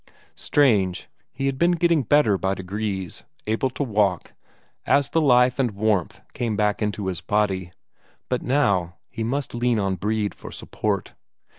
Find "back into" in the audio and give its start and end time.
6.57-7.05